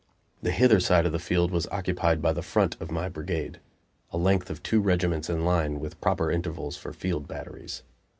The 0.41 0.49
hither 0.49 0.79
side 0.79 1.05
of 1.05 1.11
the 1.11 1.19
field 1.19 1.51
was 1.51 1.67
occupied 1.67 2.23
by 2.23 2.33
the 2.33 2.41
front 2.41 2.75
of 2.81 2.89
my 2.89 3.07
brigade 3.07 3.59
a 4.11 4.17
length 4.17 4.49
of 4.49 4.63
two 4.63 4.81
regiments 4.81 5.29
in 5.29 5.45
line, 5.45 5.79
with 5.79 6.01
proper 6.01 6.31
intervals 6.31 6.75
for 6.75 6.91
field 6.91 7.27
batteries. 7.27 7.83